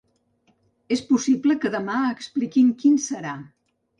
És 0.95 1.03
possible 1.09 1.57
que 1.65 1.71
demà 1.75 1.99
expliquin 2.15 2.71
quin 2.83 2.97
serà. 3.07 3.37